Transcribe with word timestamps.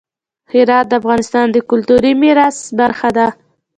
هرات 0.51 0.85
د 0.89 0.93
افغانستان 1.01 1.45
د 1.51 1.57
کلتوري 1.69 2.11
میراث 2.21 2.57
برخه 2.79 3.09
ده. 3.17 3.27